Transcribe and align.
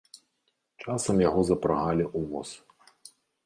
Часам 0.85 1.21
яго 1.29 1.41
запрагалі 1.51 2.03
ў 2.17 2.19
воз. 2.35 2.49